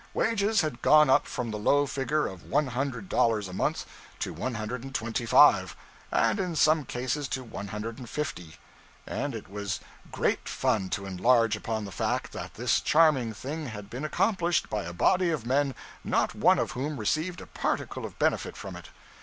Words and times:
Wages 0.15 0.61
had 0.61 0.81
gone 0.81 1.11
up 1.11 1.27
from 1.27 1.51
the 1.51 1.59
low 1.59 1.85
figure 1.85 2.25
of 2.25 2.41
one 2.45 2.65
hundred 2.65 3.07
dollars 3.07 3.47
a 3.47 3.53
month 3.53 3.85
to 4.17 4.33
one 4.33 4.55
hundred 4.55 4.83
and 4.83 4.95
twenty 4.95 5.27
five, 5.27 5.75
and 6.11 6.39
in 6.39 6.55
some 6.55 6.85
cases 6.85 7.27
to 7.27 7.43
one 7.43 7.67
hundred 7.67 7.99
and 7.99 8.09
fifty; 8.09 8.55
and 9.05 9.35
it 9.35 9.47
was 9.47 9.79
great 10.11 10.49
fun 10.49 10.89
to 10.89 11.05
enlarge 11.05 11.55
upon 11.55 11.85
the 11.85 11.91
fact 11.91 12.31
that 12.31 12.55
this 12.55 12.81
charming 12.81 13.31
thing 13.31 13.67
had 13.67 13.91
been 13.91 14.03
accomplished 14.03 14.71
by 14.71 14.85
a 14.85 14.91
body 14.93 15.29
of 15.29 15.45
men 15.45 15.75
not 16.03 16.33
one 16.33 16.57
of 16.57 16.71
whom 16.71 16.97
received 16.99 17.39
a 17.39 17.45
particle 17.45 18.03
of 18.03 18.17
benefit 18.17 18.57
from 18.57 18.75
it. 18.75 18.89